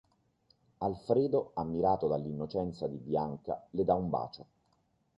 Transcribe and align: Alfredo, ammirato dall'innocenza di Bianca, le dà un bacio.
Alfredo, 0.79 1.51
ammirato 1.53 2.07
dall'innocenza 2.07 2.87
di 2.87 2.97
Bianca, 2.97 3.67
le 3.69 3.83
dà 3.85 3.93
un 3.93 4.09
bacio. 4.09 4.45